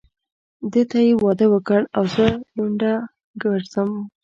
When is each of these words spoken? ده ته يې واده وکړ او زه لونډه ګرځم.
ده 0.71 0.81
ته 0.89 0.97
يې 1.07 1.13
واده 1.23 1.45
وکړ 1.53 1.81
او 1.97 2.03
زه 2.15 2.25
لونډه 2.55 2.91
ګرځم. 3.43 3.89